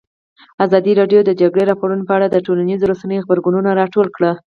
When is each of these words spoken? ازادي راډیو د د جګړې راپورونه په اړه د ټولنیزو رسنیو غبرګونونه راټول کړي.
ازادي 0.65 0.91
راډیو 0.99 1.21
د 1.23 1.25
د 1.27 1.31
جګړې 1.41 1.63
راپورونه 1.71 2.03
په 2.05 2.13
اړه 2.17 2.27
د 2.29 2.37
ټولنیزو 2.45 2.89
رسنیو 2.91 3.23
غبرګونونه 3.23 3.69
راټول 3.81 4.07
کړي. 4.15 4.31